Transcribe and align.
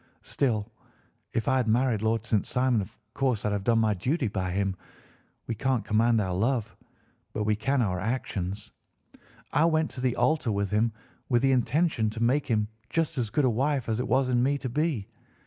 "Still, 0.23 0.71
if 1.31 1.47
I 1.47 1.57
had 1.57 1.67
married 1.67 2.01
Lord 2.01 2.25
St. 2.25 2.43
Simon, 2.43 2.81
of 2.81 2.97
course 3.13 3.45
I'd 3.45 3.51
have 3.51 3.63
done 3.63 3.77
my 3.77 3.93
duty 3.93 4.27
by 4.27 4.49
him. 4.51 4.75
We 5.45 5.53
can't 5.53 5.85
command 5.85 6.19
our 6.19 6.33
love, 6.33 6.75
but 7.33 7.43
we 7.43 7.55
can 7.55 7.83
our 7.83 7.99
actions. 7.99 8.71
I 9.53 9.65
went 9.65 9.91
to 9.91 10.01
the 10.01 10.15
altar 10.15 10.51
with 10.51 10.71
him 10.71 10.91
with 11.29 11.43
the 11.43 11.51
intention 11.51 12.09
to 12.09 12.23
make 12.23 12.47
him 12.47 12.67
just 12.89 13.19
as 13.19 13.29
good 13.29 13.45
a 13.45 13.49
wife 13.51 13.87
as 13.87 13.99
it 13.99 14.07
was 14.07 14.29
in 14.29 14.41
me 14.41 14.57
to 14.57 14.69
be. 14.69 15.07